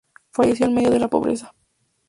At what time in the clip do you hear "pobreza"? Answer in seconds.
1.11-1.53